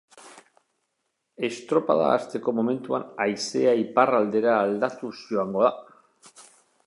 Estropada 1.49 2.07
hasteko 2.13 2.55
momentuan 2.61 3.05
haizea 3.25 3.75
iparraldera 3.83 4.57
aldatuz 4.65 5.15
joango 5.27 5.69
da. 5.69 5.73